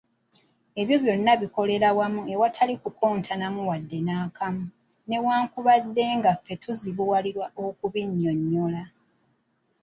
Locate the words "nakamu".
4.07-4.65